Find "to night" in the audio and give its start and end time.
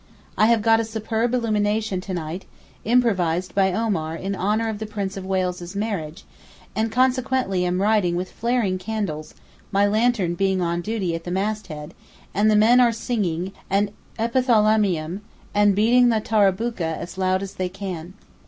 2.01-2.45